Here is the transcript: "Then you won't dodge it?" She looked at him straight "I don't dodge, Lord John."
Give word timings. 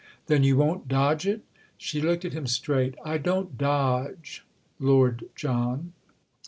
"Then 0.25 0.43
you 0.43 0.57
won't 0.57 0.87
dodge 0.87 1.27
it?" 1.27 1.43
She 1.77 2.01
looked 2.01 2.25
at 2.25 2.33
him 2.33 2.47
straight 2.47 2.95
"I 3.05 3.19
don't 3.19 3.55
dodge, 3.55 4.43
Lord 4.79 5.25
John." 5.35 5.93